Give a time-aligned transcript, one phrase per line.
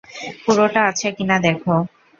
[0.43, 1.73] পুরোটা আছে কি-না দেখো।